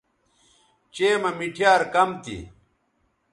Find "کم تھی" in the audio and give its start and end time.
1.93-2.37